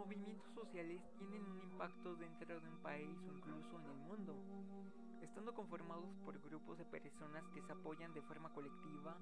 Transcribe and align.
movimientos 0.00 0.50
sociales 0.54 1.02
tienen 1.18 1.44
un 1.44 1.60
impacto 1.60 2.16
dentro 2.16 2.58
de 2.58 2.68
un 2.68 2.76
país 2.78 3.18
o 3.28 3.32
incluso 3.36 3.78
en 3.78 3.84
el 3.84 3.96
mundo, 4.08 4.34
estando 5.20 5.52
conformados 5.52 6.08
por 6.24 6.40
grupos 6.40 6.78
de 6.78 6.86
personas 6.86 7.44
que 7.52 7.60
se 7.60 7.72
apoyan 7.72 8.14
de 8.14 8.22
forma 8.22 8.48
colectiva 8.54 9.14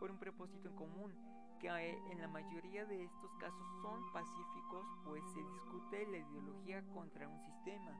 por 0.00 0.10
un 0.10 0.18
propósito 0.18 0.68
en 0.70 0.74
común, 0.74 1.12
que 1.60 1.68
en 1.68 2.20
la 2.20 2.26
mayoría 2.26 2.84
de 2.86 3.04
estos 3.04 3.30
casos 3.38 3.66
son 3.80 4.12
pacíficos, 4.12 4.86
pues 5.04 5.22
se 5.34 5.40
discute 5.40 6.06
la 6.10 6.18
ideología 6.18 6.82
contra 6.92 7.28
un 7.28 7.40
sistema. 7.44 7.94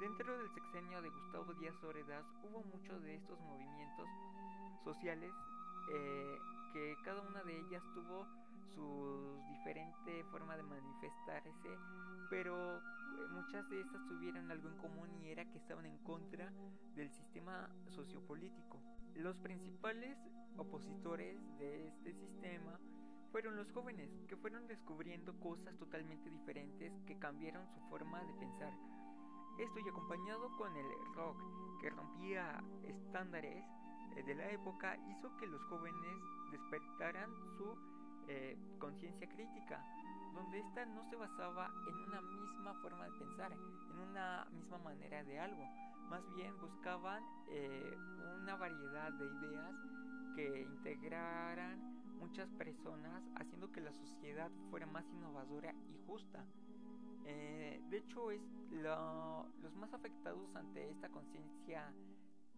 Dentro 0.00 0.36
del 0.36 0.50
sexenio 0.52 1.00
de 1.00 1.08
Gustavo 1.08 1.54
Díaz 1.54 1.82
Ordaz 1.82 2.26
hubo 2.44 2.62
muchos 2.62 3.02
de 3.02 3.14
estos 3.14 3.40
movimientos 3.40 4.08
sociales 4.84 5.32
eh, 5.92 6.38
que 6.74 6.94
cada 7.04 7.22
una 7.22 7.42
de 7.44 7.58
ellas 7.58 7.82
tuvo 7.94 8.26
su 8.74 9.25
diferente 9.66 10.22
forma 10.30 10.56
de 10.56 10.62
manifestarse, 10.62 11.76
pero 12.30 12.76
eh, 12.76 12.80
muchas 13.32 13.68
de 13.68 13.80
estas 13.80 14.06
tuvieron 14.06 14.48
algo 14.48 14.68
en 14.68 14.76
común 14.76 15.12
y 15.20 15.28
era 15.28 15.44
que 15.44 15.58
estaban 15.58 15.86
en 15.86 15.98
contra 16.04 16.52
del 16.94 17.10
sistema 17.10 17.68
sociopolítico. 17.88 18.80
Los 19.16 19.36
principales 19.38 20.16
opositores 20.56 21.36
de 21.58 21.88
este 21.88 22.14
sistema 22.14 22.78
fueron 23.32 23.56
los 23.56 23.68
jóvenes, 23.72 24.08
que 24.28 24.36
fueron 24.36 24.68
descubriendo 24.68 25.34
cosas 25.40 25.76
totalmente 25.78 26.30
diferentes 26.30 26.92
que 27.04 27.18
cambiaron 27.18 27.66
su 27.66 27.80
forma 27.90 28.22
de 28.22 28.34
pensar. 28.34 28.72
Esto 29.58 29.80
y 29.80 29.88
acompañado 29.88 30.56
con 30.58 30.76
el 30.76 30.86
rock, 31.16 31.38
que 31.80 31.90
rompía 31.90 32.62
estándares 32.84 33.64
eh, 34.14 34.22
de 34.22 34.34
la 34.36 34.48
época, 34.48 34.96
hizo 35.08 35.36
que 35.38 35.46
los 35.48 35.62
jóvenes 35.64 36.18
despertaran 36.52 37.30
su 37.58 37.95
eh, 38.28 38.58
conciencia 38.80 39.28
crítica, 39.28 39.80
donde 40.34 40.58
ésta 40.58 40.84
no 40.84 41.04
se 41.08 41.14
basaba 41.14 41.70
en 41.88 41.94
una 41.94 42.20
misma 42.20 42.74
forma 42.82 43.04
de 43.04 43.12
pensar, 43.18 43.52
en 43.52 43.98
una 44.00 44.44
misma 44.52 44.78
manera 44.78 45.22
de 45.22 45.38
algo, 45.38 45.64
más 46.10 46.22
bien 46.34 46.52
buscaban 46.60 47.22
eh, 47.48 47.96
una 48.42 48.56
variedad 48.56 49.12
de 49.12 49.26
ideas 49.26 49.74
que 50.34 50.62
integraran 50.62 51.78
muchas 52.18 52.50
personas, 52.50 53.22
haciendo 53.36 53.70
que 53.70 53.80
la 53.80 53.92
sociedad 53.92 54.50
fuera 54.70 54.86
más 54.86 55.04
innovadora 55.12 55.72
y 55.72 55.96
justa. 56.06 56.44
Eh, 57.26 57.80
de 57.88 57.98
hecho, 57.98 58.32
es 58.32 58.42
los 58.72 59.74
más 59.76 59.92
afectados 59.94 60.54
ante 60.56 60.90
esta 60.90 61.08
conciencia 61.10 61.92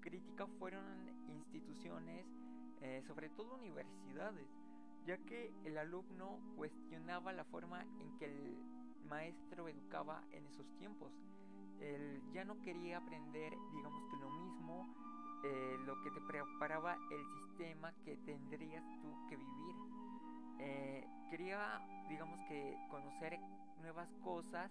crítica 0.01 0.47
fueron 0.59 1.09
instituciones, 1.29 2.27
sobre 3.07 3.29
todo 3.31 3.57
universidades, 3.57 4.49
ya 5.07 5.17
que 5.19 5.53
el 5.65 5.79
alumno 5.79 6.39
cuestionaba 6.57 7.33
la 7.33 7.45
forma 7.45 7.83
en 7.83 8.19
que 8.19 8.27
el 8.27 8.59
maestro 9.09 9.69
educaba 9.69 10.23
en 10.33 10.47
esos 10.47 10.67
tiempos. 10.77 11.13
Él 11.81 12.23
ya 12.33 12.45
no 12.45 12.61
quería 12.61 12.99
aprender, 12.99 13.53
digamos 13.73 14.03
que 14.11 14.17
lo 14.17 14.31
mismo, 14.31 14.95
eh, 15.45 15.77
lo 15.87 16.03
que 16.03 16.11
te 16.11 16.21
preparaba 16.21 16.99
el 17.11 17.25
sistema 17.41 17.93
que 18.05 18.17
tendrías 18.19 18.85
tú 19.01 19.27
que 19.29 19.37
vivir. 19.37 19.77
Eh, 20.61 21.07
quería, 21.31 21.81
digamos 22.09 22.41
que, 22.49 22.77
conocer 22.91 23.39
nuevas 23.81 24.09
cosas 24.25 24.71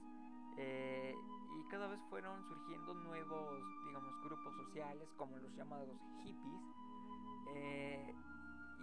eh, 0.58 1.16
y 1.58 1.70
cada 1.70 1.88
vez 1.88 2.00
fueron 2.10 2.44
surgiendo 2.48 2.94
nuevos, 2.94 3.64
digamos, 3.86 4.14
grupos 4.24 4.54
sociales 4.66 5.08
como 5.18 5.38
los 5.38 5.56
llamados 5.56 5.98
hippies 6.24 6.62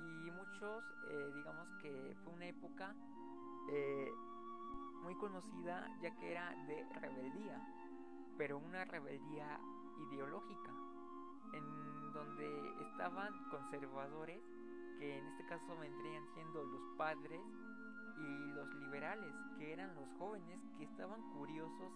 y 0.04 0.30
muchos 0.30 0.84
eh, 1.08 1.32
digamos 1.34 1.68
que 1.82 2.16
fue 2.22 2.32
una 2.32 2.46
época 2.46 2.94
eh, 3.70 4.10
muy 5.02 5.14
conocida 5.16 5.86
ya 6.00 6.14
que 6.16 6.30
era 6.30 6.54
de 6.66 6.86
rebeldía 7.00 7.60
pero 8.36 8.58
una 8.58 8.84
rebeldía 8.84 9.58
ideológica 10.10 10.72
en 11.52 12.12
donde 12.12 12.82
estaban 12.82 13.32
conservadores 13.50 14.42
que 14.98 15.18
en 15.18 15.26
este 15.26 15.44
caso 15.46 15.76
vendrían 15.78 16.24
siendo 16.34 16.62
los 16.64 16.82
padres 16.96 17.40
y 18.16 18.52
los 18.52 18.74
liberales 18.74 19.34
que 19.58 19.72
eran 19.72 19.94
los 19.94 20.08
jóvenes 20.18 20.60
que 20.78 20.84
estaban 20.84 21.20
curiosos 21.32 21.92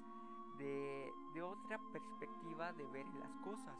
de, 0.59 1.13
de 1.35 1.43
otra 1.43 1.79
perspectiva 1.93 2.73
de 2.73 2.87
ver 2.89 3.07
las 3.21 3.31
cosas 3.45 3.77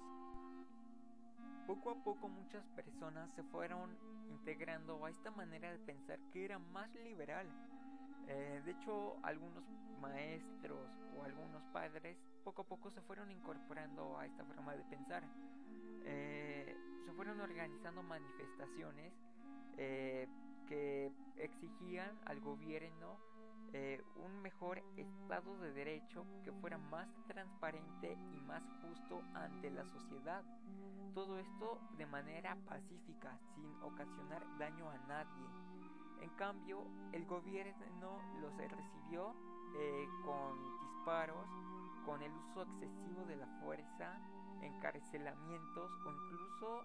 poco 1.69 1.91
a 1.91 2.03
poco 2.03 2.31
muchas 2.31 2.67
personas 2.69 3.31
se 3.37 3.43
fueron 3.43 3.91
integrando 4.31 5.05
a 5.05 5.11
esta 5.11 5.31
manera 5.31 5.71
de 5.71 5.79
pensar 5.81 6.19
que 6.33 6.47
era 6.47 6.59
más 6.59 6.89
liberal. 6.95 7.47
Eh, 8.27 8.63
de 8.65 8.71
hecho, 8.71 9.19
algunos 9.23 9.63
maestros 10.01 10.89
o 11.15 11.23
algunos 11.23 11.63
padres 11.71 12.17
poco 12.43 12.63
a 12.63 12.65
poco 12.65 12.91
se 12.91 13.03
fueron 13.03 13.31
incorporando 13.31 14.19
a 14.19 14.25
esta 14.25 14.45
forma 14.45 14.75
de 14.75 14.83
pensar. 14.85 15.23
Eh, 16.07 16.75
se 17.05 17.13
fueron 17.13 17.39
organizando 17.39 18.03
manifestaciones 18.03 19.13
eh, 19.77 20.27
que 20.69 21.11
exigían 21.37 22.19
al 22.27 22.41
gobierno 22.41 23.19
eh, 23.73 24.03
un 24.17 24.41
mejor 24.41 24.83
Estado 24.97 25.59
de 25.59 25.73
Derecho 25.73 26.25
que 26.43 26.53
fuera 26.53 26.79
más 26.79 27.09
transparente 27.27 28.17
y 28.33 28.41
más 28.43 28.63
justo 28.83 29.23
ante 29.35 29.71
la 29.71 29.85
sociedad. 29.85 30.43
Todo 31.15 31.39
esto 31.39 31.79
de 31.97 32.07
manera 32.07 32.57
pacífica, 32.67 33.39
sin 33.55 33.71
ocasionar 33.83 34.43
daño 34.59 34.89
a 34.89 34.99
nadie. 35.07 35.47
En 36.21 36.31
cambio, 36.31 36.85
el 37.13 37.27
gobierno 37.27 38.21
los 38.41 38.57
recibió 38.57 39.35
eh, 39.77 40.07
con 40.25 40.57
disparos, 40.81 41.47
con 42.07 42.23
el 42.23 42.33
uso 42.33 42.63
excesivo 42.63 43.25
de 43.27 43.37
la 43.37 43.47
fuerza, 43.63 44.19
encarcelamientos 44.63 45.93
o 46.05 46.11
incluso 46.11 46.83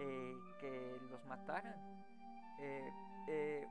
eh, 0.00 0.34
que 0.60 0.98
los 1.10 1.24
mataran. 1.26 1.76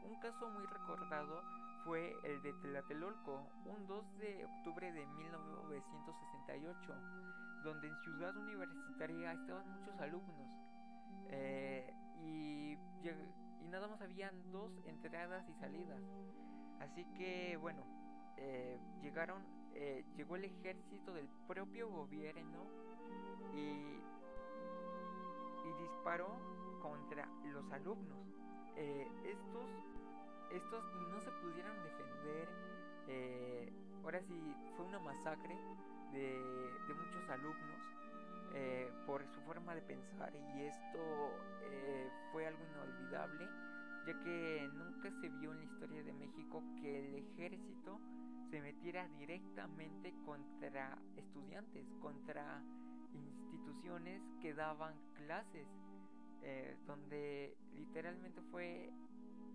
Un 0.03 0.19
caso 0.19 0.49
muy 0.49 0.65
recordado 0.65 1.41
fue 1.83 2.15
el 2.23 2.41
de 2.41 2.53
Tlatelolco, 2.53 3.47
un 3.65 3.87
2 3.87 4.17
de 4.19 4.45
octubre 4.45 4.91
de 4.91 5.05
1968, 5.05 6.93
donde 7.63 7.87
en 7.87 7.95
Ciudad 8.03 8.35
Universitaria 8.37 9.33
estaban 9.33 9.67
muchos 9.69 9.99
alumnos 9.99 10.47
eh, 11.29 11.93
y, 12.23 12.77
nada 13.69 13.87
más 13.87 14.01
habían 14.01 14.51
dos 14.51 14.71
entradas 14.85 15.47
y 15.47 15.53
salidas. 15.53 16.01
Así 16.79 17.05
que 17.17 17.57
bueno, 17.57 17.83
eh, 18.37 18.79
llegaron, 19.01 19.43
eh, 19.73 20.03
llegó 20.17 20.35
el 20.35 20.45
ejército 20.45 21.13
del 21.13 21.29
propio 21.47 21.89
gobierno 21.89 22.65
y 23.53 24.01
disparó 25.79 26.37
contra 26.81 27.27
los 27.45 27.71
alumnos. 27.71 28.40
Estos 28.75 29.69
estos 30.51 30.83
no 31.09 31.21
se 31.21 31.31
pudieron 31.31 31.75
defender. 31.83 32.49
Eh, 33.07 33.73
ahora 34.03 34.21
sí, 34.21 34.55
fue 34.75 34.85
una 34.85 34.99
masacre 34.99 35.55
de, 36.11 36.93
muchos 36.93 37.29
alumnos 37.29 37.79
eh, 38.53 38.91
por 39.05 39.25
su 39.27 39.41
forma 39.41 39.73
de 39.73 39.81
pensar 39.81 40.33
y 40.35 40.63
esto 40.63 40.99
eh, 41.63 42.09
fue 42.31 42.45
algo 42.47 42.63
inolvidable, 42.65 43.47
ya 44.05 44.23
que 44.23 44.69
nunca 44.73 45.09
se 45.21 45.29
vio 45.29 45.51
en 45.51 45.59
la 45.59 45.63
historia 45.63 46.03
de 46.03 46.13
México 46.13 46.61
que 46.81 46.99
el 46.99 47.15
ejército 47.15 47.99
se 48.49 48.61
metiera 48.61 49.07
directamente 49.19 50.13
contra 50.25 50.97
estudiantes, 51.15 51.85
contra 52.01 52.61
instituciones 53.13 54.21
que 54.41 54.53
daban 54.53 54.95
clases, 55.15 55.67
donde 56.87 57.55
literalmente 57.75 58.41
fue 58.51 58.91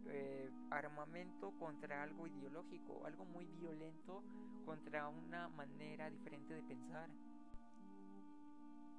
eh, 0.09 0.51
armamento 0.71 1.53
contra 1.59 2.03
algo 2.03 2.27
ideológico, 2.27 3.05
algo 3.07 3.25
muy 3.25 3.47
violento 3.47 4.23
contra 4.65 5.09
una 5.09 5.49
manera 5.49 6.11
diferente 6.11 6.55
de 6.55 6.63
pensar. 6.63 7.09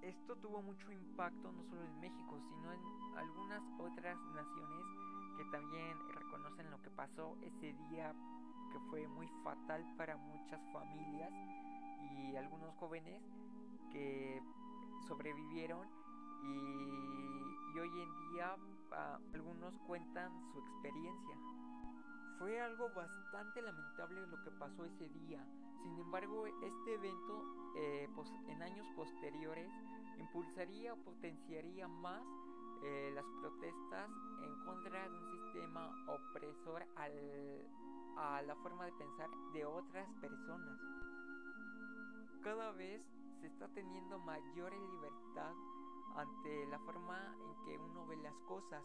Esto 0.02 0.36
tuvo 0.38 0.62
mucho 0.62 0.92
impacto 0.92 1.52
no 1.52 1.64
solo 1.66 1.84
en 1.84 2.00
México, 2.00 2.40
sino 2.40 2.74
en 2.74 3.18
algunas 3.18 3.62
otras 3.80 4.18
naciones 4.36 4.86
que 5.38 5.46
también 5.52 5.98
reconocen 6.14 6.72
lo 6.72 6.82
que 6.82 6.90
pasó 6.90 7.38
ese 7.42 7.74
día 7.90 8.14
que 8.72 8.80
fue 8.90 9.08
muy 9.08 9.28
fatal 9.44 9.86
para 9.98 10.18
muchas 10.18 10.62
familias 10.72 11.32
y 12.02 12.36
algunos 12.36 12.76
jóvenes 12.76 13.22
que 13.92 14.42
sobrevivieron 15.08 15.88
y, 16.44 17.27
hoy 17.80 18.02
en 18.02 18.32
día 18.32 18.56
ah, 18.92 19.20
algunos 19.34 19.74
cuentan 19.88 20.32
su 20.52 20.60
experiencia. 20.60 21.38
Fue 22.40 22.60
algo 22.62 22.90
bastante 22.94 23.62
lamentable 23.62 24.28
lo 24.28 24.44
que 24.44 24.52
pasó 24.52 24.86
ese 24.86 25.10
día. 25.10 25.44
Sin 25.84 25.98
embargo, 26.00 26.46
este 26.46 26.94
evento 26.94 27.44
eh, 27.76 28.10
en 28.48 28.62
años 28.62 28.86
posteriores 28.96 29.72
impulsaría 30.20 30.94
o 30.94 30.98
potenciaría 30.98 31.88
más 31.88 32.24
eh, 32.84 33.12
las 33.14 33.26
protestas 33.42 34.10
en 34.44 34.66
contra 34.66 35.10
de 35.10 35.18
un 35.18 35.32
sistema 35.32 35.90
opresor 36.08 36.86
al, 36.96 37.12
a 38.18 38.42
la 38.44 38.56
forma 38.58 38.86
de 38.86 38.92
pensar 38.94 39.30
de 39.54 39.66
otras 39.66 40.08
personas. 40.22 40.80
Cada 42.44 42.72
vez 42.74 43.02
se 43.40 43.48
está 43.48 43.68
teniendo 43.70 44.20
mayor 44.20 44.74
libertad 44.74 45.54
ante 46.16 46.66
la 46.68 46.80
forma 46.80 47.36
en 47.42 47.66
que 47.66 47.78
uno 47.78 48.06
ve 48.08 48.18
las 48.18 48.36
cosas. 48.48 48.84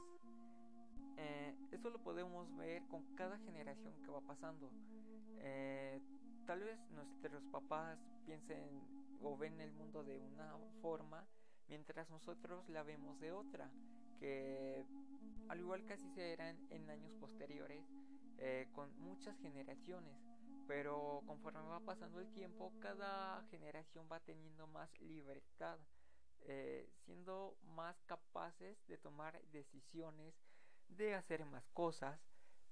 Eh, 1.16 1.54
eso 1.70 1.90
lo 1.90 1.98
podemos 2.02 2.54
ver 2.56 2.82
con 2.88 3.02
cada 3.14 3.38
generación 3.38 3.94
que 4.02 4.10
va 4.10 4.20
pasando. 4.20 4.70
Eh, 5.38 6.00
tal 6.46 6.60
vez 6.60 6.78
nuestros 6.90 7.42
papás 7.46 7.98
piensen 8.24 8.68
o 9.22 9.36
ven 9.36 9.60
el 9.60 9.72
mundo 9.72 10.02
de 10.04 10.18
una 10.18 10.56
forma, 10.80 11.24
mientras 11.68 12.10
nosotros 12.10 12.68
la 12.68 12.82
vemos 12.82 13.18
de 13.20 13.32
otra, 13.32 13.70
que 14.18 14.84
al 15.48 15.60
igual 15.60 15.84
que 15.84 15.94
así 15.94 16.08
serán 16.10 16.56
en 16.70 16.90
años 16.90 17.14
posteriores, 17.14 17.84
eh, 18.38 18.68
con 18.72 18.90
muchas 19.00 19.38
generaciones. 19.38 20.14
Pero 20.66 21.22
conforme 21.26 21.60
va 21.62 21.80
pasando 21.80 22.20
el 22.20 22.32
tiempo, 22.32 22.72
cada 22.80 23.42
generación 23.50 24.08
va 24.10 24.20
teniendo 24.20 24.66
más 24.66 24.90
libertad, 25.00 25.78
eh, 26.42 26.88
siendo 27.04 27.56
más 27.62 28.02
capaces 28.04 28.78
de 28.86 28.98
tomar 28.98 29.40
decisiones, 29.52 30.34
de 30.88 31.14
hacer 31.14 31.44
más 31.44 31.68
cosas 31.70 32.20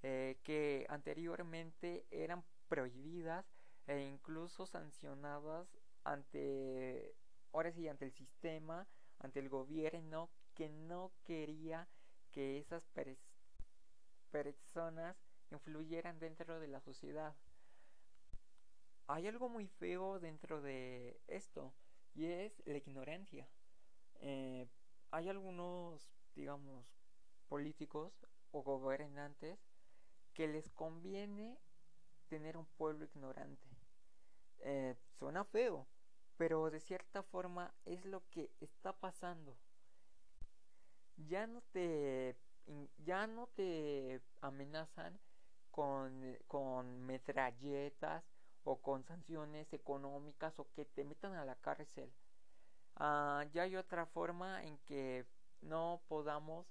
eh, 0.03 0.39
que 0.43 0.87
anteriormente 0.89 2.07
eran 2.11 2.45
prohibidas 2.69 3.47
e 3.87 4.01
incluso 4.01 4.67
sancionadas 4.67 5.69
ante, 6.05 7.15
ahora 7.53 7.73
sí, 7.73 7.89
ante 7.89 8.07
el 8.07 8.13
sistema, 8.13 8.87
ante 9.19 9.41
el 9.41 9.49
gobierno 9.49 10.31
que 10.55 10.69
no 10.69 11.13
quería 11.25 11.89
que 12.31 12.59
esas 12.59 12.89
personas 14.31 15.17
influyeran 15.51 16.19
dentro 16.19 16.61
de 16.61 16.69
la 16.69 16.81
sociedad. 16.81 17.35
Hay 19.13 19.27
algo 19.27 19.49
muy 19.49 19.67
feo 19.67 20.21
dentro 20.21 20.63
de 20.63 21.21
esto 21.27 21.75
y 22.15 22.27
es 22.27 22.63
la 22.65 22.77
ignorancia. 22.77 23.49
Eh, 24.21 24.69
hay 25.11 25.29
algunos, 25.29 26.09
digamos, 26.37 26.87
políticos 27.49 28.13
o 28.53 28.63
gobernantes 28.63 29.59
que 30.33 30.47
les 30.47 30.71
conviene 30.71 31.59
tener 32.29 32.57
un 32.57 32.67
pueblo 32.67 33.05
ignorante. 33.05 33.69
Eh, 34.61 34.95
suena 35.19 35.45
feo, 35.45 35.89
pero 36.37 36.71
de 36.71 36.79
cierta 36.79 37.25
forma 37.25 37.75
es 37.87 38.05
lo 38.05 38.23
que 38.31 38.53
está 38.61 38.93
pasando. 38.93 39.59
Ya 41.17 41.49
no 41.49 41.63
te, 41.73 42.37
ya 42.99 43.27
no 43.27 43.49
te 43.49 44.23
amenazan 44.41 45.19
con, 45.73 46.39
con 46.47 47.05
metralletas 47.07 48.25
o 48.65 48.81
con 48.81 49.05
sanciones 49.05 49.73
económicas 49.73 50.59
o 50.59 50.71
que 50.73 50.85
te 50.85 51.05
metan 51.05 51.35
a 51.35 51.45
la 51.45 51.57
cárcel. 51.57 52.13
Ah, 52.97 53.45
ya 53.53 53.63
hay 53.63 53.77
otra 53.77 54.07
forma 54.07 54.63
en 54.65 54.79
que 54.79 55.27
no 55.63 56.03
podamos 56.09 56.67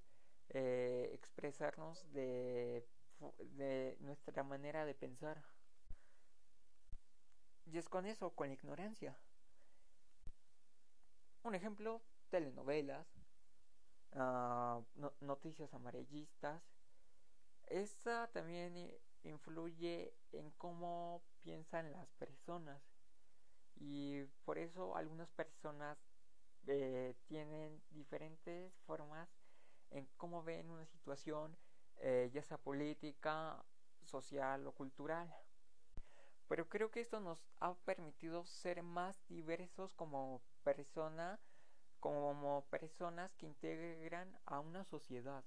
eh, 0.50 1.12
expresarnos 1.14 2.12
de, 2.12 2.88
nuestra 4.00 4.44
manera 4.44 4.86
de 4.86 4.96
pensar. 4.96 5.44
Y 7.66 7.78
es 7.78 7.88
con 7.88 8.06
eso, 8.06 8.32
con 8.32 8.48
la 8.48 8.54
ignorancia. 8.54 9.18
Un 11.44 11.56
ejemplo, 11.56 12.02
telenovelas, 12.30 13.08
uh, 14.14 14.84
noticias 15.22 15.74
amarillistas. 15.74 16.64
Esta 17.68 18.28
también 18.32 19.00
influye 19.24 20.14
en 20.32 20.52
cómo 20.52 21.24
piensan 21.42 21.92
las 21.92 22.12
personas. 22.14 22.82
Y 23.76 24.24
por 24.46 24.58
eso 24.58 24.96
algunas 24.96 25.30
personas 25.32 25.98
eh, 26.68 27.16
tienen 27.28 27.82
diferentes 27.92 28.74
formas 28.86 29.30
en 29.92 30.08
cómo 30.18 30.44
ven 30.44 30.70
una 30.70 30.86
situación, 30.86 31.58
eh, 31.98 32.30
ya 32.34 32.44
sea 32.44 32.58
política, 32.58 33.64
social 34.04 34.68
o 34.68 34.72
cultural. 34.74 35.34
Pero 36.48 36.68
creo 36.68 36.92
que 36.92 37.00
esto 37.00 37.20
nos 37.20 37.46
ha 37.60 37.76
permitido 37.86 38.46
ser 38.46 38.84
más 38.84 39.24
diversos 39.28 39.94
como 39.94 40.42
persona, 40.64 41.40
como 42.00 42.66
personas 42.70 43.36
que 43.36 43.46
integran 43.46 44.38
a 44.46 44.60
una 44.60 44.84
sociedad. 44.84 45.44